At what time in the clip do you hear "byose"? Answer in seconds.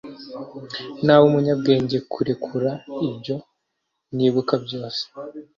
4.65-5.03